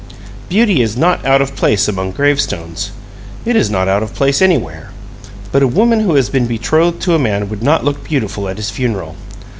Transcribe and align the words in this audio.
Beauty 0.49 0.81
is 0.81 0.97
not 0.97 1.23
out 1.27 1.43
of 1.43 1.55
place 1.55 1.87
among 1.87 2.13
grave 2.13 2.41
stones. 2.41 2.89
It 3.45 3.55
is 3.55 3.69
not 3.69 3.87
out 3.87 4.01
of 4.01 4.15
place 4.15 4.41
anywhere. 4.41 4.89
But 5.51 5.61
a 5.61 5.67
woman 5.67 5.99
who 5.99 6.15
has 6.15 6.27
been 6.27 6.47
betrothed 6.47 6.99
to 7.03 7.13
a 7.13 7.19
man 7.19 7.49
would 7.49 7.61
not 7.61 7.85
look 7.85 8.03
beautiful 8.03 8.49
at 8.49 8.57
his 8.57 8.71
funeral. 8.71 9.15